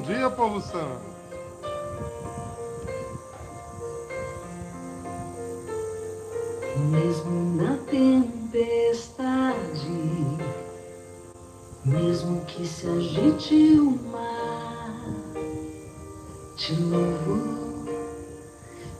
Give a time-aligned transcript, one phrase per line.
[0.00, 1.02] Bom dia, povo santo.
[6.90, 9.10] Mesmo na tempestade,
[11.84, 15.04] mesmo que se agite o mar,
[16.56, 17.84] te louvo,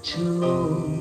[0.02, 0.99] te louvo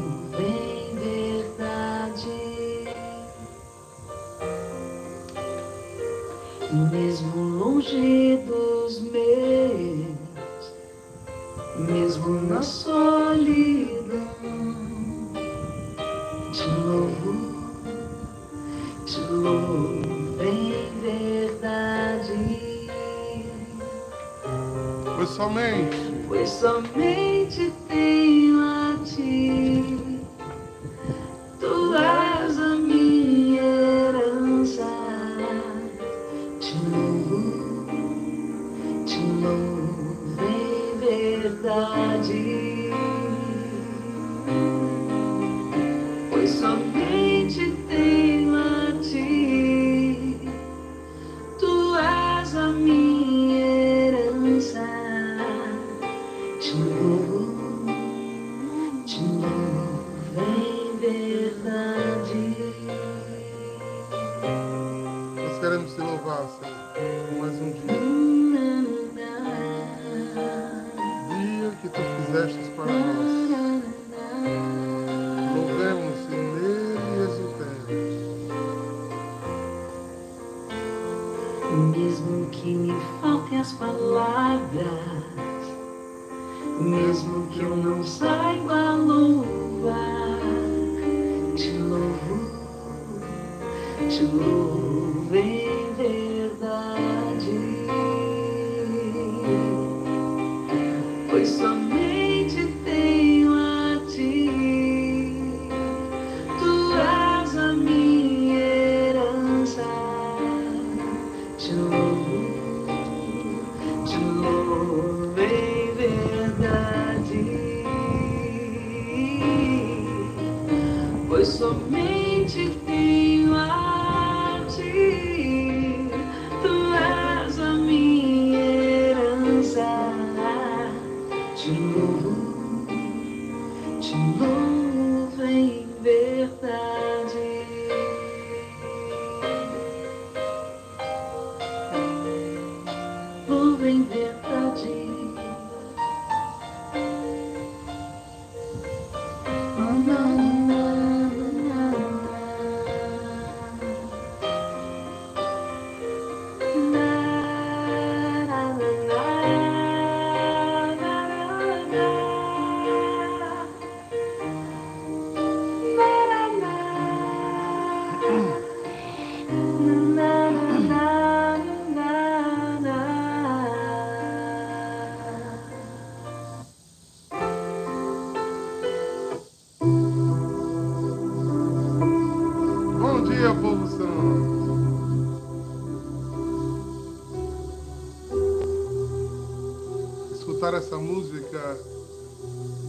[190.90, 191.78] essa música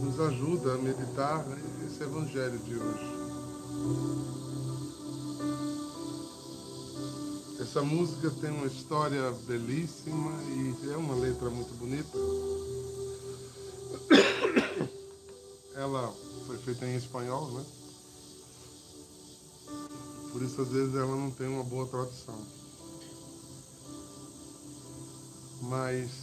[0.01, 1.45] nos ajuda a meditar
[1.85, 3.11] esse evangelho de hoje.
[7.59, 12.17] Essa música tem uma história belíssima e é uma letra muito bonita.
[15.75, 16.11] Ela
[16.47, 17.63] foi feita em espanhol, né?
[20.31, 22.41] Por isso, às vezes, ela não tem uma boa tradução.
[25.61, 26.20] Mas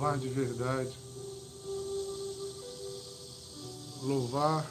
[0.00, 0.98] louvar de verdade,
[4.02, 4.66] louvar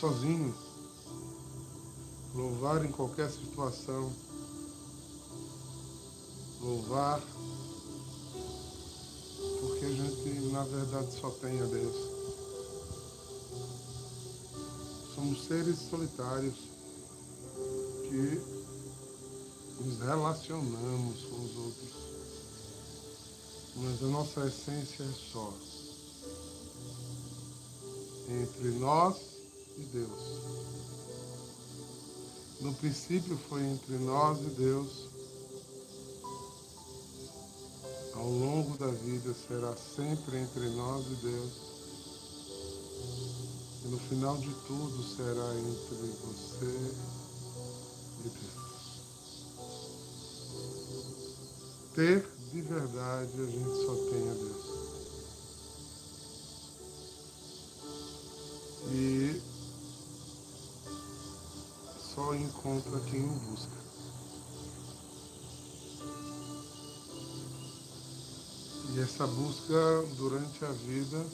[0.00, 0.54] sozinho,
[2.34, 4.10] louvar em qualquer situação,
[6.62, 7.20] louvar
[9.60, 11.96] porque a gente, na verdade, só tem a Deus.
[15.14, 16.56] Somos seres solitários
[18.08, 18.40] que
[19.84, 22.07] nos relacionamos com os outros,
[23.80, 25.52] mas a nossa essência é só
[28.28, 29.16] entre nós
[29.76, 30.38] e Deus.
[32.60, 35.08] No princípio foi entre nós e Deus,
[38.14, 41.52] ao longo da vida será sempre entre nós e Deus.
[43.84, 46.94] E no final de tudo será entre você
[48.24, 48.58] e Deus.
[51.98, 54.78] ter de verdade, a gente só tem a Deus.
[58.90, 59.42] E
[62.14, 63.78] só encontra quem o busca.
[68.94, 71.26] E essa busca durante a vida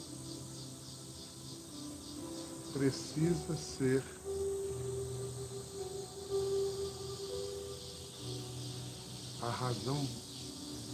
[2.73, 4.03] precisa ser
[9.41, 10.05] a razão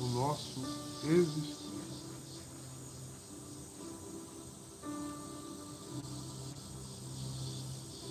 [0.01, 0.59] do nosso
[1.03, 1.61] existir.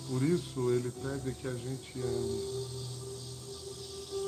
[0.07, 2.81] Por isso ele pede que a gente ame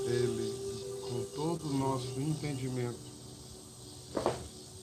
[0.08, 0.54] ele
[1.02, 3.00] com todo o nosso entendimento,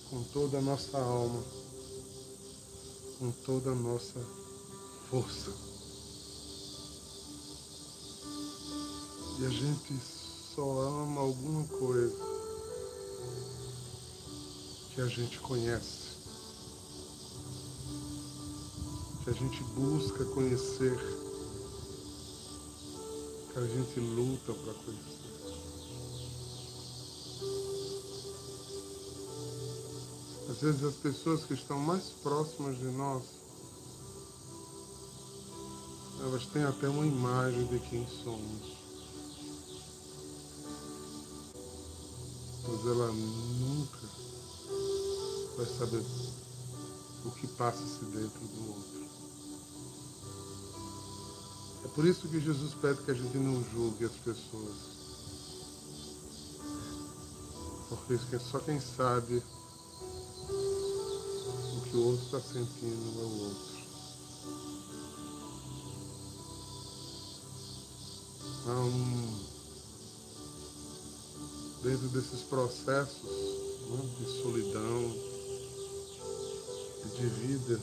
[0.08, 1.42] com toda a nossa alma,
[3.18, 4.20] com toda a nossa
[5.10, 5.52] força.
[9.38, 9.94] E a gente
[10.54, 12.39] só ama alguma coisa
[14.94, 16.18] que a gente conhece,
[19.24, 20.98] que a gente busca conhecer,
[23.52, 25.20] que a gente luta para conhecer.
[30.50, 33.22] Às vezes as pessoas que estão mais próximas de nós,
[36.20, 38.89] elas têm até uma imagem de quem somos.
[42.70, 43.98] Mas ela nunca
[45.56, 46.04] vai saber
[47.24, 49.00] o que passa-se dentro do outro.
[51.84, 55.00] É por isso que Jesus pede que a gente não julgue as pessoas.
[57.88, 59.42] Porque só quem sabe
[61.76, 63.70] o que o outro está sentindo é o outro.
[68.66, 69.49] Há um,
[71.82, 73.22] dentro desses processos
[73.88, 75.30] né, de solidão,
[77.16, 77.80] de vida,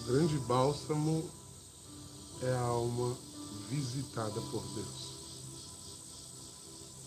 [0.00, 1.28] o grande bálsamo
[2.42, 3.16] é a alma
[3.68, 5.14] visitada por Deus.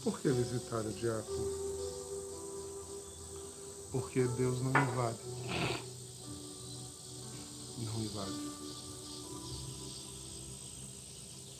[0.04, 1.68] Por que visitar o diácono?
[3.92, 5.20] Porque Deus não invade.
[7.80, 8.58] Não invade.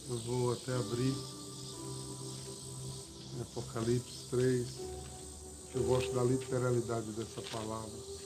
[0.10, 1.37] Eu vou até abrir
[3.38, 4.68] em Apocalipse 3,
[5.72, 8.18] que eu gosto da literalidade dessa palavra.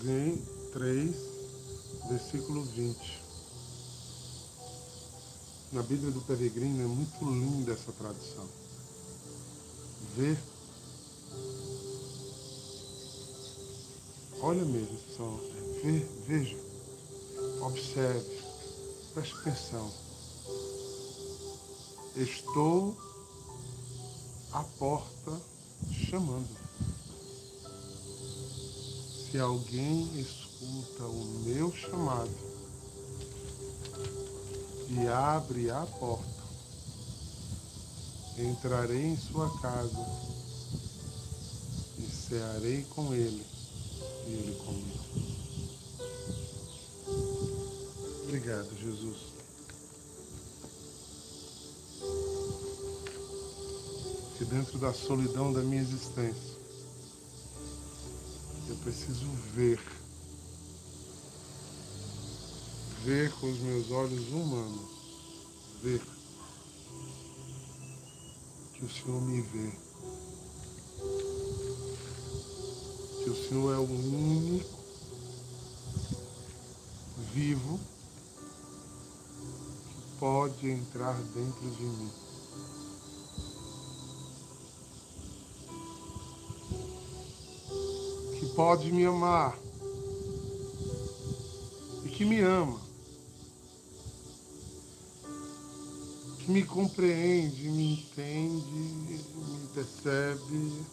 [0.00, 0.42] Alguém,
[0.72, 1.14] 3,
[2.08, 3.22] versículo 20.
[5.72, 8.48] Na Bíblia do Peregrino é muito linda essa tradução.
[10.16, 10.38] Ver.
[14.40, 15.38] Olha mesmo, pessoal.
[15.82, 16.56] Ver, veja.
[17.60, 18.40] Observe.
[19.12, 19.92] Preste atenção.
[22.16, 22.96] Estou
[24.50, 25.38] à porta
[25.92, 26.59] chamando.
[29.30, 32.28] Se alguém escuta o meu chamado
[34.88, 36.42] e abre a porta,
[38.36, 40.04] entrarei em sua casa
[41.96, 43.46] e cearei com ele
[44.26, 45.00] e ele comigo.
[48.24, 49.16] Obrigado, Jesus.
[54.36, 56.49] Que dentro da solidão da minha existência,
[58.82, 59.80] preciso ver.
[63.04, 64.90] Ver com os meus olhos humanos.
[65.82, 66.02] Ver
[68.74, 69.72] que o Senhor me vê.
[73.22, 74.80] Que o Senhor é o único
[77.32, 77.78] vivo
[79.88, 82.29] que pode entrar dentro de mim.
[88.60, 89.58] Pode me amar.
[92.04, 92.78] E que me ama,
[96.38, 100.84] que me compreende, me entende, me percebe.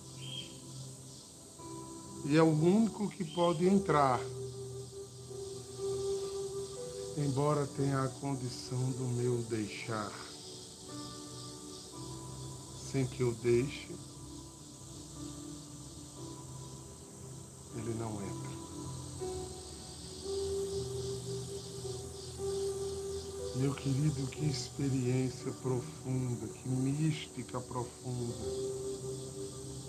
[2.24, 4.22] E é o único que pode entrar.
[7.18, 10.14] Embora tenha a condição do meu deixar,
[12.90, 13.90] sem que eu deixe,
[17.76, 18.58] ele não entra.
[23.58, 28.36] Meu querido, que experiência profunda, que mística profunda,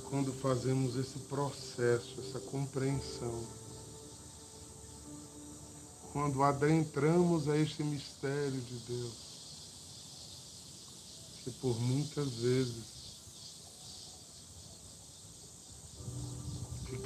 [0.08, 3.44] quando fazemos esse processo, essa compreensão,
[6.14, 9.12] quando adentramos a este mistério de Deus,
[11.44, 12.97] que por muitas vezes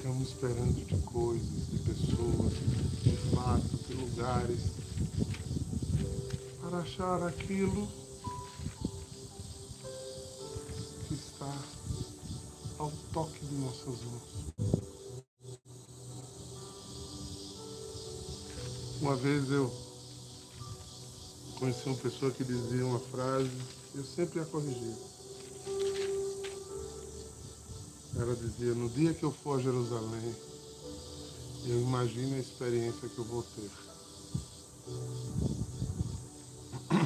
[0.03, 2.53] ficamos esperando de coisas, de pessoas,
[3.05, 4.61] de fatos, de lugares,
[6.61, 7.87] para achar aquilo
[11.07, 11.57] que está
[12.79, 14.23] ao toque de nossas mãos.
[19.01, 19.73] Uma vez eu
[21.61, 23.53] conheci uma pessoa que dizia uma frase,
[23.95, 25.22] eu sempre a corrigia.
[28.23, 30.33] Ela dizia, no dia que eu for a Jerusalém,
[31.67, 33.69] eu imagino a experiência que eu vou ter.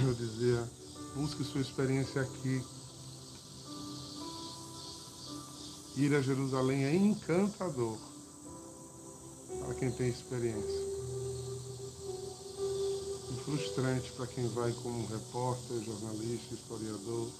[0.07, 0.71] Eu dizia,
[1.15, 2.63] busque sua experiência aqui.
[5.97, 7.97] Ir a Jerusalém é encantador
[9.65, 10.85] para quem tem experiência.
[13.33, 17.31] E frustrante para quem vai como repórter, jornalista, historiador.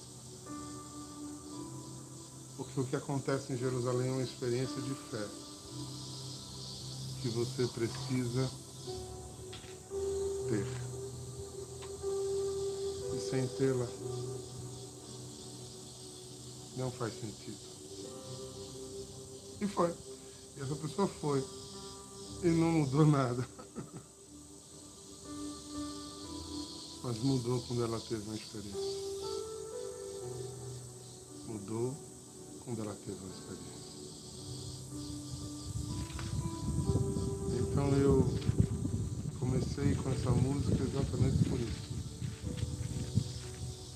[2.67, 5.27] Porque o que acontece em Jerusalém é uma experiência de fé
[7.21, 8.49] que você precisa
[10.49, 10.67] ter.
[13.15, 13.87] E sem tê-la,
[16.77, 17.57] não faz sentido.
[19.59, 19.93] E foi.
[20.57, 21.43] E essa pessoa foi.
[22.43, 23.47] E não mudou nada.
[27.03, 28.97] Mas mudou quando ela teve uma experiência.
[31.47, 32.06] Mudou
[32.67, 33.87] quando ela teve uma experiência.
[37.61, 38.27] Então eu
[39.39, 41.95] comecei com essa música exatamente por isso.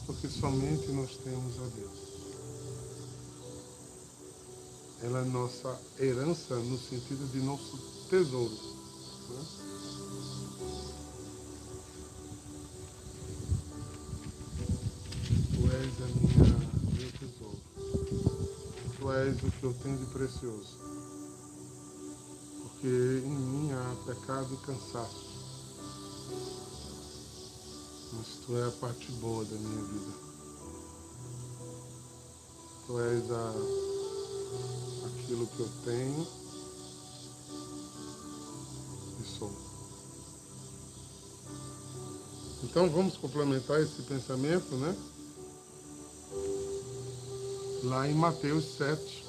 [0.05, 1.99] Porque somente nós temos a Deus.
[5.01, 7.77] Ela é nossa herança no sentido de nosso
[8.09, 8.70] tesouro.
[19.43, 20.77] O que eu tenho de precioso.
[22.61, 25.31] Porque em mim há pecado e cansaço.
[28.13, 30.11] Mas tu é a parte boa da minha vida.
[32.85, 33.53] Tu és a,
[35.07, 36.27] aquilo que eu tenho
[39.19, 39.51] e sou.
[42.63, 44.95] Então vamos complementar esse pensamento, né?
[47.83, 49.20] Lá em Mateus 7.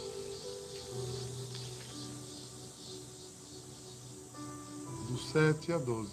[5.32, 6.10] 7 a 12.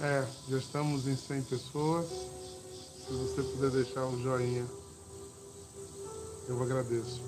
[0.00, 2.06] É, já estamos em 100 pessoas.
[2.06, 4.64] Se você puder deixar um joinha,
[6.46, 7.20] eu agradeço.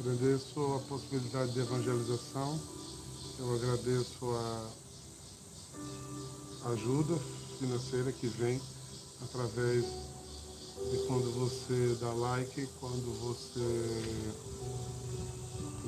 [0.00, 2.60] Agradeço a possibilidade de evangelização.
[3.38, 4.26] Eu agradeço
[6.64, 7.16] a ajuda
[7.60, 8.60] financeira que vem
[9.22, 9.84] através
[10.90, 13.60] de quando você dá like, quando você,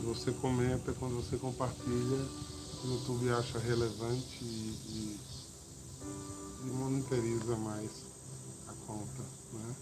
[0.09, 2.17] você comenta, quando você compartilha,
[2.83, 5.21] o YouTube acha relevante e, e,
[6.65, 7.91] e monitoriza mais
[8.69, 9.23] a conta,
[9.53, 9.77] né?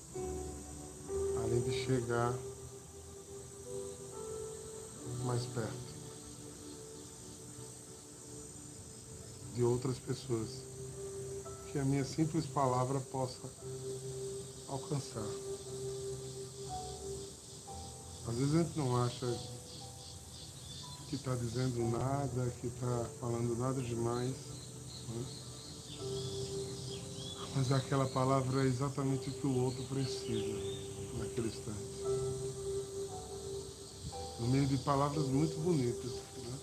[1.44, 2.34] Além de chegar
[5.24, 5.94] mais perto
[9.54, 10.48] de outras pessoas
[11.70, 13.48] que a minha simples palavra possa
[14.66, 15.24] alcançar.
[18.26, 19.56] Às vezes a gente não acha
[21.08, 24.34] que está dizendo nada, que está falando nada demais,
[25.08, 25.26] né?
[27.54, 30.54] mas aquela palavra é exatamente o que o outro precisa
[31.18, 32.02] naquele instante.
[34.40, 36.58] No meio de palavras muito bonitas né?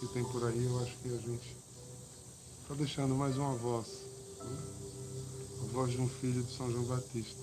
[0.00, 1.56] que tem por aí, eu acho que a gente
[2.62, 3.86] está deixando mais uma voz.
[4.38, 4.58] Né?
[5.62, 7.42] A voz de um filho de São João Batista.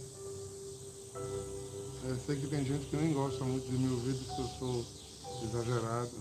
[2.04, 5.01] Eu sei que tem gente que nem gosta muito de me ouvir porque eu sou
[5.44, 6.12] exagerado.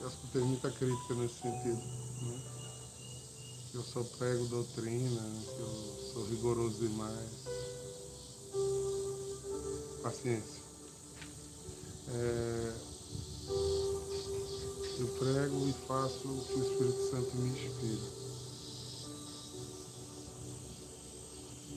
[0.00, 1.76] Eu escutei muita crítica nesse sentido.
[1.76, 2.42] Né?
[3.70, 7.30] Que eu só prego doutrina, que eu sou rigoroso demais.
[10.02, 10.62] Paciência.
[12.08, 12.74] É,
[14.98, 18.26] eu prego e faço o que o Espírito Santo me inspira.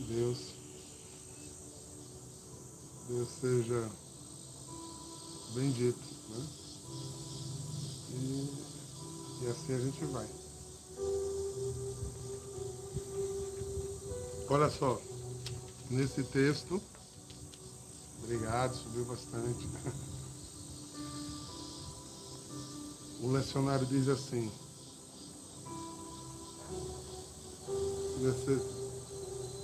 [0.08, 0.40] Deus,
[3.08, 3.92] Deus seja
[5.54, 6.00] bendito.
[6.30, 6.48] Né?
[8.12, 10.28] E, e assim a gente vai.
[14.50, 15.00] Olha só,
[15.90, 16.82] nesse texto,
[18.24, 19.68] obrigado, subiu bastante.
[23.22, 24.50] O lecionário diz assim: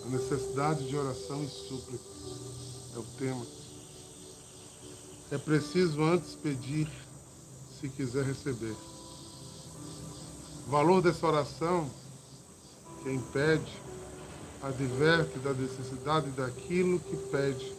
[0.03, 2.03] a necessidade de oração e súplica
[2.95, 3.45] é o tema.
[5.31, 6.87] É preciso antes pedir
[7.79, 8.75] se quiser receber.
[10.67, 11.89] O valor dessa oração,
[13.03, 13.81] quem pede,
[14.61, 17.73] adverte da necessidade daquilo que pede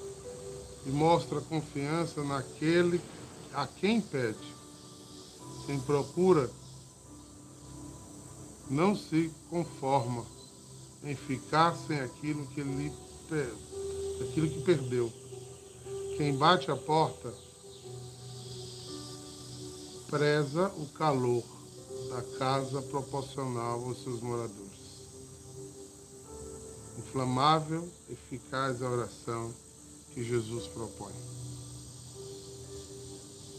[0.86, 3.00] e mostra confiança naquele
[3.54, 4.54] a quem pede.
[5.66, 6.50] Quem procura
[8.68, 10.24] não se conforma
[11.02, 12.92] em ficar sem aquilo que lhe
[14.20, 15.12] aquilo que perdeu.
[16.16, 17.32] Quem bate a porta
[20.08, 21.44] preza o calor
[22.08, 25.06] da casa proporcional aos seus moradores.
[26.98, 29.52] Inflamável, eficaz a oração
[30.14, 31.12] que Jesus propõe.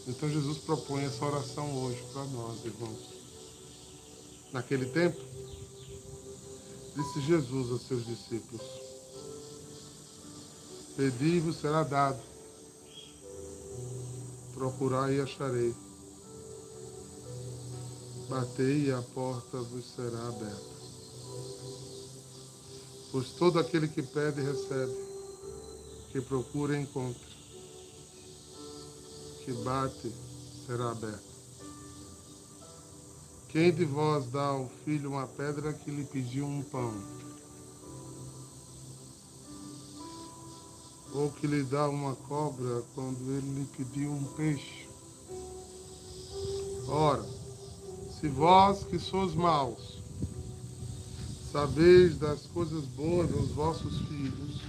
[0.08, 2.98] Então Jesus propõe essa oração hoje para nós, irmãos.
[4.52, 5.20] Naquele tempo,
[6.96, 8.62] disse Jesus aos seus discípulos:
[10.96, 12.18] Pedi-vos será dado,
[14.58, 15.72] procurai e acharei,
[18.28, 20.78] batei e a porta vos será aberta.
[23.12, 24.92] Pois todo aquele que pede recebe,
[26.10, 27.28] que procura encontra
[29.44, 30.12] que bate
[30.66, 31.22] será aberto.
[33.48, 37.27] Quem de vós dá ao filho uma pedra que lhe pediu um pão?
[41.14, 44.88] Ou que lhe dá uma cobra quando ele lhe pediu um peixe?
[46.86, 47.24] Ora,
[48.10, 50.02] se vós que sois maus,
[51.52, 54.62] sabeis das coisas boas aos vossos filhos,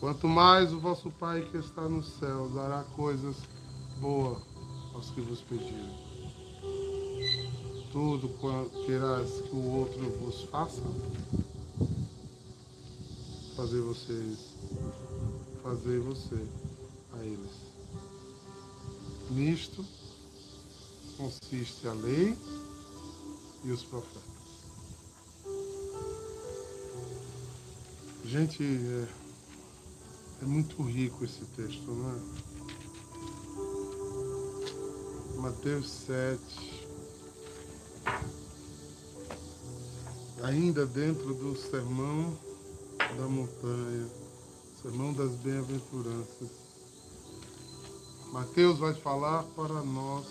[0.00, 3.36] Quanto mais o vosso Pai que está no céu dará coisas
[4.00, 4.38] boas
[4.94, 5.94] aos que vos pedirem.
[7.92, 8.92] Tudo quanto que
[9.52, 10.80] o outro vos faça,
[13.54, 14.49] fazer vocês,
[15.62, 16.46] fazer você
[17.12, 17.70] a eles.
[19.30, 19.84] Nisto
[21.16, 22.36] consiste a lei
[23.64, 24.22] e os profetas.
[28.24, 29.08] Gente, é,
[30.42, 32.50] é muito rico esse texto, não é?
[35.40, 36.86] Mateus 7.
[40.42, 42.38] Ainda dentro do sermão
[43.16, 44.19] da montanha,
[44.82, 46.48] sermão das bem-aventuranças.
[48.32, 50.26] Mateus vai falar para nós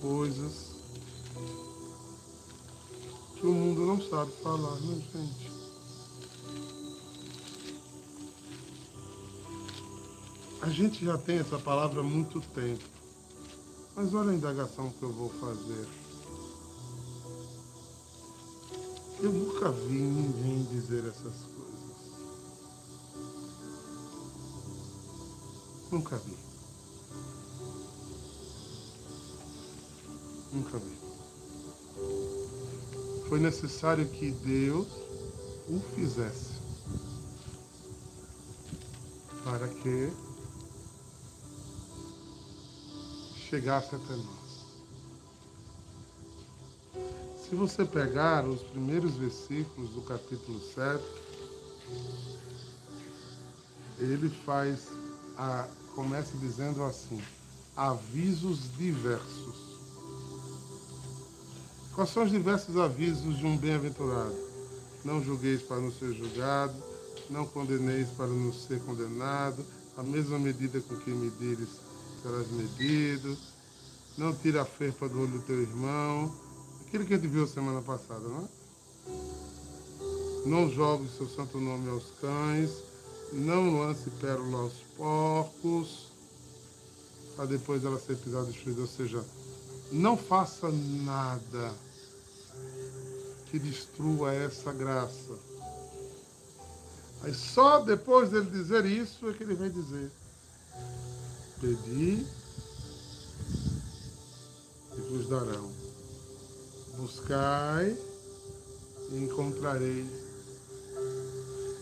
[0.00, 0.68] coisas
[3.36, 5.48] que o mundo não sabe falar, né, gente?
[10.60, 12.84] A gente já tem essa palavra há muito tempo.
[13.94, 16.07] Mas olha a indagação que eu vou fazer.
[19.20, 21.68] Eu nunca vi ninguém dizer essas coisas.
[25.90, 26.36] Nunca vi.
[30.52, 30.98] Nunca vi
[33.28, 34.88] foi necessário que Deus
[35.68, 36.54] o fizesse
[39.44, 40.10] para que
[43.48, 44.47] chegasse até nós.
[47.48, 51.02] Se você pegar os primeiros versículos do capítulo 7,
[53.98, 54.88] ele faz
[55.34, 57.22] a começa dizendo assim:
[57.74, 59.78] avisos diversos.
[61.94, 64.36] Quais são os diversos avisos de um bem-aventurado?
[65.02, 66.74] Não julgueis para não ser julgado,
[67.30, 69.64] não condeneis para não ser condenado,
[69.96, 71.70] a mesma medida com que medires
[72.22, 73.38] serás medido,
[74.18, 76.30] não tira a ferpa do olho do teu irmão,
[76.88, 78.48] aquilo que a gente viu semana passada, não é?
[80.48, 82.70] Não jogue seu santo nome aos cães,
[83.30, 86.06] não lance pérola aos porcos,
[87.36, 89.22] para depois ela ser pisada e destruída, ou seja,
[89.92, 91.74] não faça nada
[93.50, 95.38] que destrua essa graça.
[97.22, 100.10] Aí só depois dele dizer isso é que ele vem dizer:
[101.60, 102.26] Pedi
[104.96, 105.77] e vos darão.
[106.98, 107.96] Buscai
[109.10, 110.10] e encontrareis.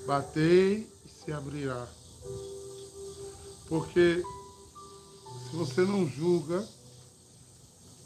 [0.06, 1.88] Batei e se abrirá.
[3.66, 4.22] Porque
[5.50, 6.62] se você não julga,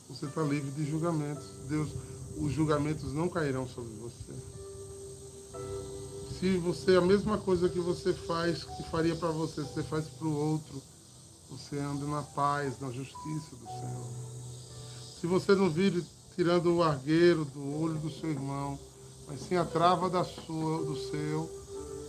[0.09, 1.45] você está livre de julgamentos.
[1.69, 1.91] Deus,
[2.39, 4.33] os julgamentos não cairão sobre você.
[6.39, 10.27] Se você, a mesma coisa que você faz, que faria para você, você faz para
[10.27, 10.81] o outro,
[11.51, 14.09] você anda na paz, na justiça do Senhor.
[15.21, 16.03] Se você não vive
[16.41, 18.79] tirando o argueiro do olho do seu irmão,
[19.29, 21.51] mas sim a trava da sua, do seu,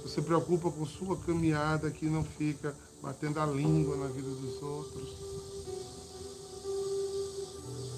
[0.02, 4.64] você se preocupa com sua caminhada que não fica batendo a língua na vida dos
[4.64, 5.10] outros.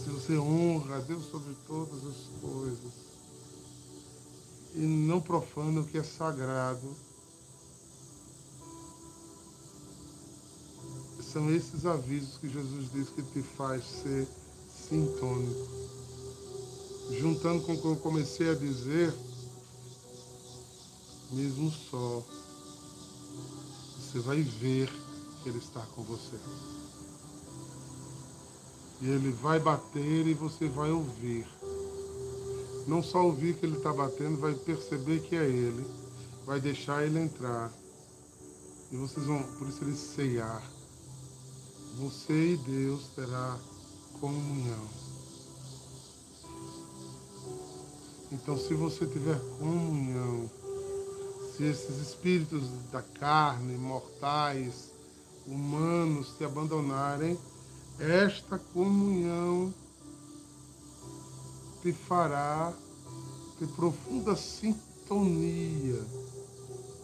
[0.03, 2.93] Se você honra a Deus sobre todas as coisas
[4.73, 6.95] e não profana o que é sagrado,
[11.31, 14.27] são esses avisos que Jesus diz que te faz ser
[14.89, 16.02] sintônico.
[17.11, 19.13] Juntando com o que eu comecei a dizer,
[21.31, 22.23] mesmo só,
[23.99, 24.89] você vai ver
[25.41, 26.37] que Ele está com você.
[29.01, 31.47] E Ele vai bater e você vai ouvir.
[32.87, 35.85] Não só ouvir que Ele está batendo, vai perceber que é Ele,
[36.45, 37.71] vai deixar Ele entrar.
[38.91, 40.61] E vocês vão, por isso Ele ceiar.
[41.97, 43.57] Você e Deus terá
[44.19, 44.87] comunhão.
[48.33, 50.49] Então, se você tiver comunhão,
[51.55, 54.91] se esses espíritos da carne, mortais,
[55.45, 57.37] humanos te abandonarem,
[57.99, 59.71] esta comunhão
[61.83, 62.73] te fará
[63.59, 66.03] ter profunda sintonia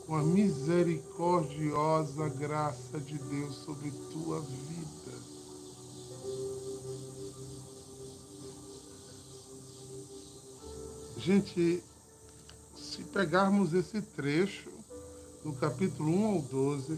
[0.07, 4.78] com a misericordiosa graça de Deus sobre tua vida.
[11.19, 11.83] Gente,
[12.77, 14.69] se pegarmos esse trecho,
[15.43, 16.97] do capítulo 1 ao 12,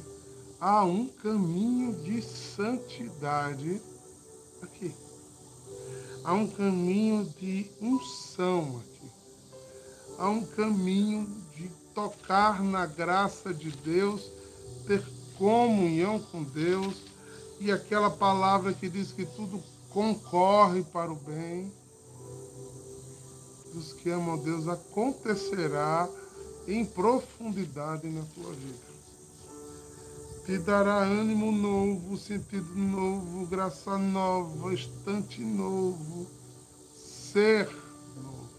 [0.60, 3.82] há um caminho de santidade
[4.62, 4.94] aqui.
[6.24, 9.12] Há um caminho de unção aqui.
[10.20, 14.32] Há um caminho de tocar na graça de Deus,
[14.86, 15.04] ter
[15.36, 17.02] comunhão com Deus
[17.60, 21.81] e aquela palavra que diz que tudo concorre para o bem
[23.82, 26.08] dos que amam a Deus acontecerá
[26.68, 28.92] em profundidade na tua vida.
[30.46, 36.28] Te dará ânimo novo, sentido novo, graça nova, estante novo,
[36.96, 37.68] ser
[38.16, 38.50] novo.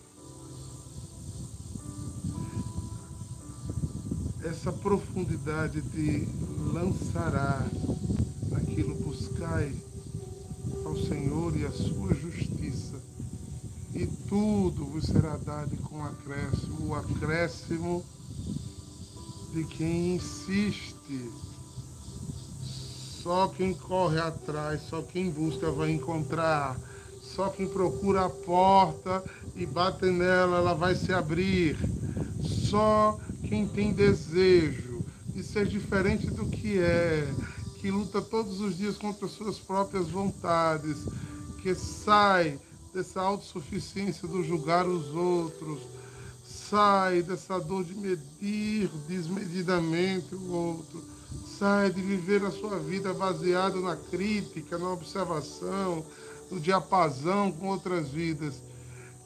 [4.44, 6.28] Essa profundidade te
[6.72, 7.64] lançará
[8.50, 9.72] naquilo buscai
[10.84, 12.51] ao Senhor e a sua justiça
[14.32, 18.02] tudo vos será dado com acréscimo, o acréscimo
[19.52, 21.30] de quem insiste.
[22.62, 26.80] Só quem corre atrás, só quem busca vai encontrar.
[27.20, 29.22] Só quem procura a porta
[29.54, 31.76] e bate nela, ela vai se abrir.
[32.40, 37.30] Só quem tem desejo de ser diferente do que é,
[37.82, 41.04] que luta todos os dias contra suas próprias vontades,
[41.62, 42.58] que sai
[42.92, 45.80] dessa autossuficiência do julgar os outros,
[46.44, 51.02] sai dessa dor de medir desmedidamente o outro,
[51.58, 56.04] sai de viver a sua vida baseada na crítica, na observação,
[56.50, 58.62] no diapasão com outras vidas.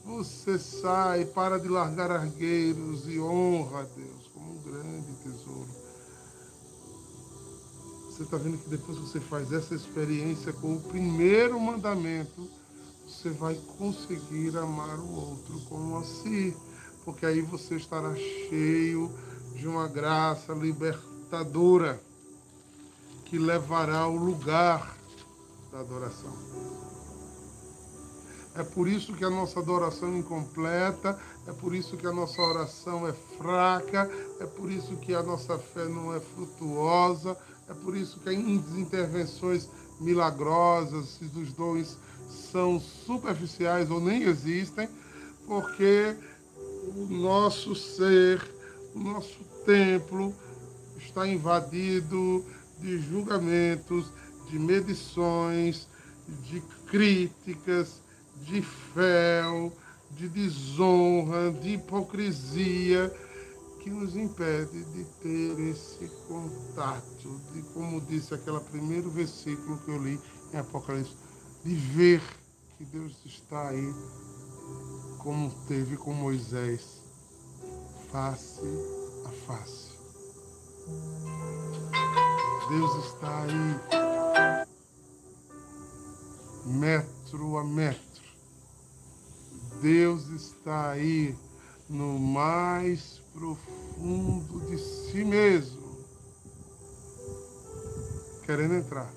[0.05, 5.67] Você sai, para de largar argueiros e honra a Deus como um grande tesouro.
[8.09, 12.49] Você está vendo que depois que você faz essa experiência com o primeiro mandamento,
[13.07, 16.55] você vai conseguir amar o outro como a si,
[17.05, 19.09] porque aí você estará cheio
[19.55, 22.01] de uma graça libertadora
[23.23, 24.97] que levará ao lugar
[25.71, 26.33] da adoração.
[28.55, 31.17] É por isso que a nossa adoração é incompleta,
[31.47, 34.09] é por isso que a nossa oração é fraca,
[34.41, 37.37] é por isso que a nossa fé não é frutuosa,
[37.69, 44.89] é por isso que as intervenções milagrosas e dos dons são superficiais ou nem existem,
[45.45, 46.15] porque
[46.95, 48.41] o nosso ser,
[48.93, 50.33] o nosso templo
[50.97, 52.45] está invadido
[52.79, 54.11] de julgamentos,
[54.49, 55.87] de medições,
[56.43, 58.01] de críticas,
[58.41, 59.71] de fel,
[60.11, 63.13] de desonra, de hipocrisia,
[63.81, 70.03] que nos impede de ter esse contato, de como disse aquele primeiro versículo que eu
[70.03, 70.19] li
[70.53, 71.26] em Apocalipse
[71.67, 72.21] de ver
[72.77, 73.93] que Deus está aí,
[75.17, 77.01] como teve com Moisés,
[78.09, 78.61] face
[79.25, 79.91] a face.
[82.69, 83.75] Deus está aí,
[86.65, 88.23] metro a metro.
[89.81, 91.35] Deus está aí
[91.89, 95.97] no mais profundo de si mesmo,
[98.45, 99.16] querendo entrar.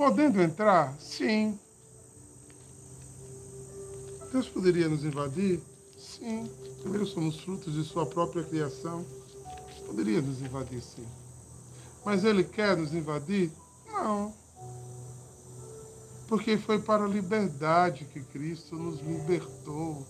[0.00, 0.94] Podendo entrar?
[0.98, 1.60] Sim.
[4.32, 5.60] Deus poderia nos invadir?
[5.98, 6.50] Sim.
[6.80, 9.04] Primeiro somos frutos de sua própria criação.
[9.86, 11.06] Poderia nos invadir, sim.
[12.02, 13.52] Mas ele quer nos invadir?
[13.92, 14.32] Não.
[16.28, 20.06] Porque foi para a liberdade que Cristo nos libertou.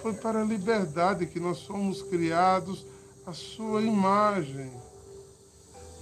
[0.00, 2.86] Foi para a liberdade que nós somos criados
[3.26, 4.70] à sua imagem.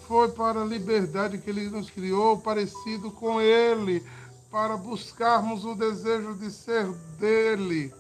[0.07, 4.05] Foi para a liberdade que ele nos criou parecido com ele,
[4.51, 6.87] para buscarmos o desejo de ser
[7.19, 7.93] dele.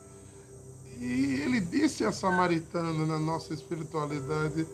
[1.00, 4.66] E ele disse a samaritana na nossa espiritualidade: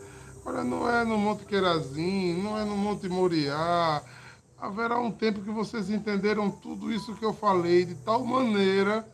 [0.45, 4.03] Olha, não é no Monte Querazim, não é no Monte Moriá.
[4.59, 9.07] Haverá um tempo que vocês entenderam tudo isso que eu falei de tal maneira.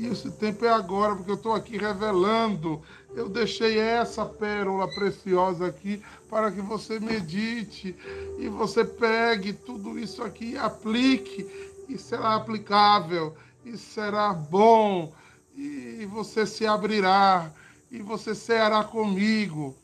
[0.00, 2.80] E esse tempo é agora, porque eu estou aqui revelando.
[3.14, 7.94] Eu deixei essa pérola preciosa aqui para que você medite
[8.38, 11.46] e você pegue tudo isso aqui e aplique,
[11.86, 15.12] e será aplicável, e será bom,
[15.54, 17.52] e você se abrirá
[17.90, 19.76] e você ceará comigo.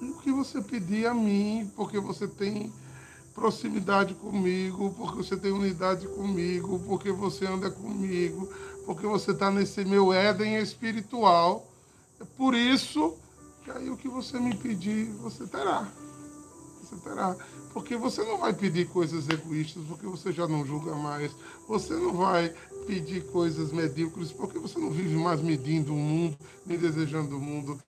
[0.00, 2.72] O que você pedir a mim, porque você tem
[3.34, 8.48] proximidade comigo, porque você tem unidade comigo, porque você anda comigo,
[8.84, 11.66] porque você está nesse meu Éden espiritual.
[12.20, 13.16] É por isso
[13.64, 15.88] que aí o que você me pedir, você terá.
[16.82, 17.36] Você terá.
[17.72, 21.30] Porque você não vai pedir coisas egoístas, porque você já não julga mais.
[21.68, 22.52] Você não vai
[22.86, 27.80] pedir coisas medíocres, porque você não vive mais medindo o mundo, nem desejando o mundo.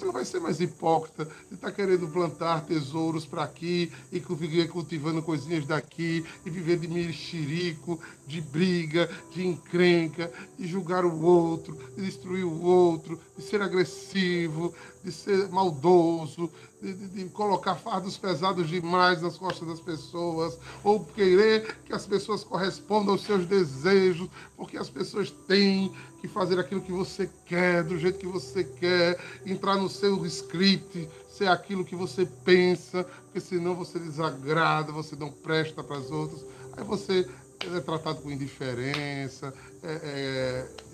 [0.00, 4.18] Você não vai ser mais hipócrita de estar tá querendo plantar tesouros para aqui e
[4.18, 11.20] viver cultivando coisinhas daqui e viver de mexerico, de briga, de encrenca, de julgar o
[11.22, 16.50] outro, de destruir o outro, de ser agressivo, de ser maldoso,
[16.80, 22.06] de, de, de, colocar fardos pesados demais nas costas das pessoas, ou querer que as
[22.06, 27.82] pessoas correspondam aos seus desejos, porque as pessoas têm que fazer aquilo que você quer,
[27.82, 33.40] do jeito que você quer, entrar no seu script, ser aquilo que você pensa, porque
[33.40, 36.44] senão você desagrada, você não presta para as outras.
[36.76, 37.26] Aí você
[37.60, 40.90] é tratado com indiferença, é, é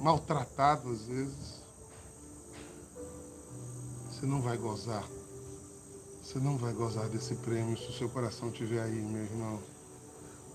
[0.00, 1.59] maltratado às vezes
[4.20, 5.08] você não vai gozar.
[6.22, 9.58] Você não vai gozar desse prêmio se o seu coração estiver aí, meu irmão.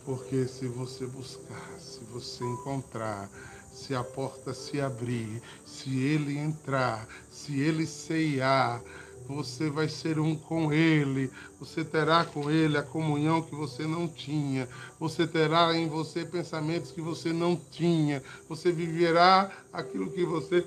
[0.05, 3.27] Porque se você buscar, se você encontrar,
[3.73, 8.83] se a porta se abrir, se ele entrar, se ele ceiar,
[9.27, 14.07] você vai ser um com ele, você terá com ele a comunhão que você não
[14.07, 20.63] tinha, você terá em você pensamentos que você não tinha, você viverá aquilo que você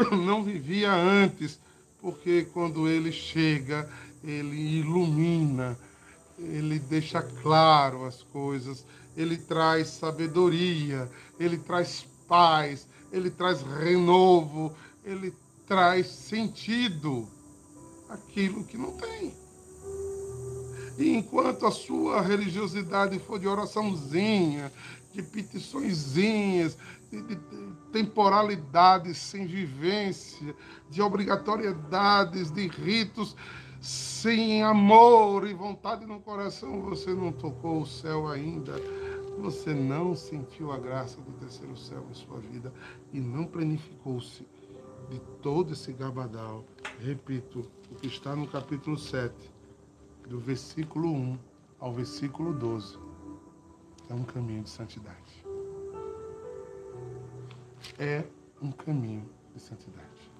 [0.24, 1.58] não vivia antes,
[2.00, 3.88] porque quando ele chega,
[4.22, 5.78] ele ilumina,
[6.38, 8.84] ele deixa claro as coisas,
[9.16, 15.32] ele traz sabedoria, ele traz paz, ele traz renovo, ele
[15.66, 17.28] traz sentido
[18.08, 19.34] aquilo que não tem.
[20.98, 24.72] E enquanto a sua religiosidade for de oraçãozinha,
[25.12, 26.76] de petiçõezinhas,
[27.22, 30.54] de, de temporalidades sem vivência,
[30.90, 33.36] de obrigatoriedades, de ritos
[33.84, 38.72] sem amor e vontade no coração, você não tocou o céu ainda.
[39.38, 42.72] Você não sentiu a graça do terceiro céu em sua vida
[43.12, 44.46] e não planificou-se
[45.10, 46.64] de todo esse gabadal.
[46.98, 49.34] Repito, o que está no capítulo 7,
[50.28, 51.38] do versículo 1
[51.78, 52.98] ao versículo 12,
[54.08, 55.23] é um caminho de santidade.
[57.98, 58.24] É
[58.60, 60.32] um caminho de santidade.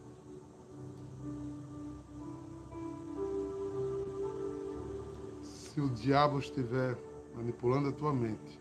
[5.40, 6.96] Se o diabo estiver
[7.34, 8.60] manipulando a tua mente,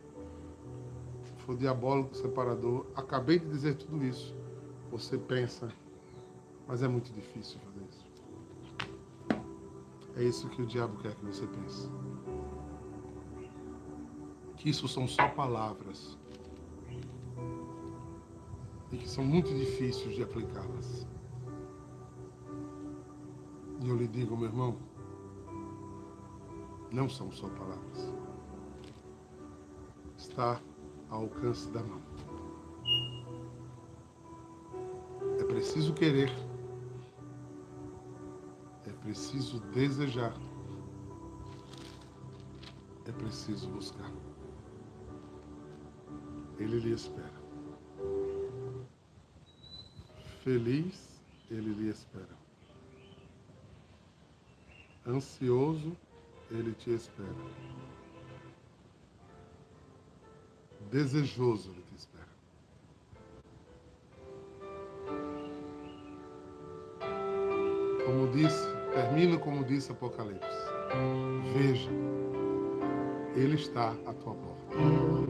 [1.46, 4.36] for diabólico separador, acabei de dizer tudo isso.
[4.92, 5.70] Você pensa,
[6.68, 8.14] mas é muito difícil fazer isso.
[10.16, 11.90] É isso que o diabo quer que você pense.
[14.58, 16.18] Que isso são só palavras.
[18.94, 21.06] E que são muito difíceis de aplicá-las.
[23.82, 24.78] E eu lhe digo, meu irmão,
[26.90, 28.14] não são só palavras.
[30.18, 30.62] Está
[31.10, 32.02] ao alcance da mão.
[35.54, 36.32] preciso querer.
[38.86, 40.34] É preciso desejar.
[43.06, 44.12] É preciso buscar.
[46.58, 47.43] Ele lhe espera.
[50.44, 52.38] Feliz, ele lhe espera.
[55.08, 55.96] Ansioso,
[56.52, 57.30] ele te espera.
[60.92, 62.28] Desejoso, ele te espera.
[68.06, 70.46] Como disse, termina como disse Apocalipse.
[71.54, 71.90] Veja,
[73.34, 75.23] ele está à tua porta.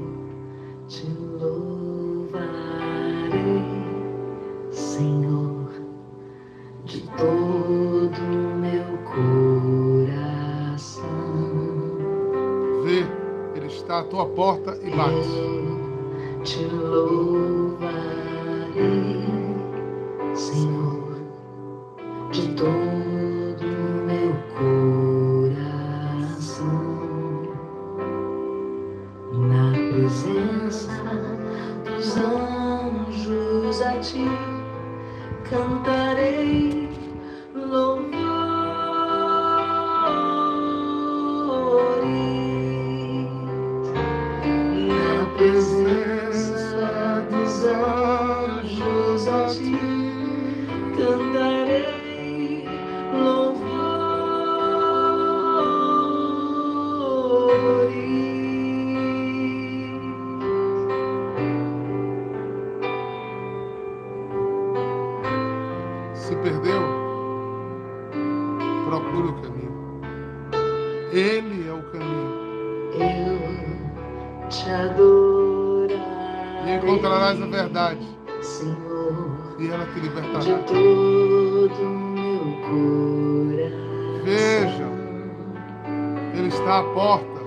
[14.24, 15.63] Tua porta e bate.
[86.54, 87.42] Está à porta.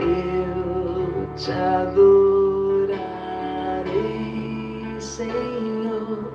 [0.00, 2.96] Eu te adorarei,
[5.00, 6.30] Senhor,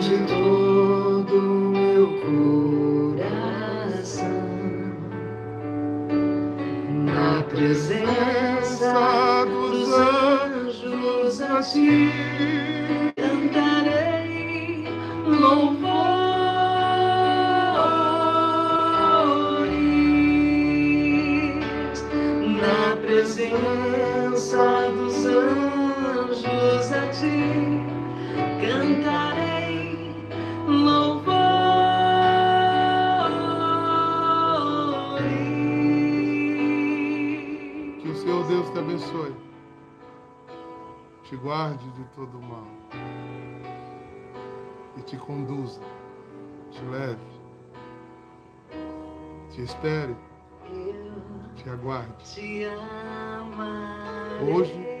[0.00, 2.08] de todo o meu
[3.20, 4.32] coração.
[6.90, 11.60] Na presença dos anjos a
[41.24, 42.66] Te guarde de todo mal.
[44.96, 45.80] E te conduza.
[46.70, 47.18] Te leve.
[49.50, 50.14] Te espere.
[51.56, 52.24] Te aguarde.
[52.24, 52.66] te
[53.40, 54.94] amarei, Hoje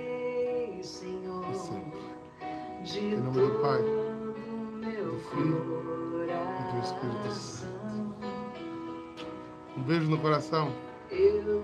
[0.82, 2.00] Senhor, E sempre.
[2.98, 5.82] Em nome do Pai, do Filho
[6.58, 7.30] e do Espírito.
[7.30, 8.14] Santo.
[9.76, 10.72] Um beijo no coração.
[11.10, 11.62] Eu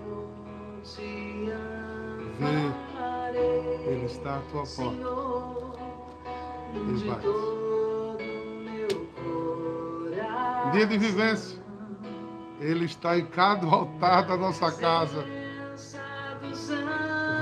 [0.83, 1.51] te
[2.39, 2.71] amarei,
[3.85, 5.01] Ele está à tua porta.
[6.73, 7.27] E de bate.
[10.71, 11.59] Dia de vivência.
[12.59, 15.25] Ele está em cada altar da nossa casa.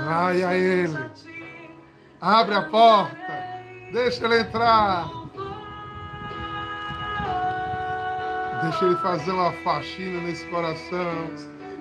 [0.06, 1.10] Vai a Ele.
[2.20, 3.16] Abre a porta.
[3.92, 5.08] Deixa ele entrar.
[8.62, 11.30] Deixa ele fazer uma faxina nesse coração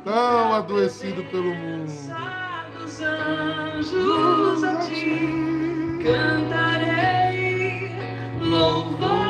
[0.04, 1.92] tão adoecido pelo mundo
[3.02, 7.92] anjos a ti cantarei
[8.42, 9.29] louvor.